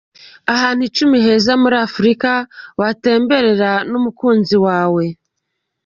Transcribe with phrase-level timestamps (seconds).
[0.53, 2.29] Ahantu icumi heza muri Afurika
[2.79, 5.03] watemberera n’umukunzi wawe.